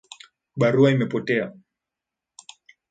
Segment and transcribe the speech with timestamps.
[0.59, 1.47] Barua imepotea